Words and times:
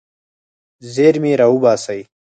زیرمې 0.93 1.33
راوباسئ. 1.41 1.99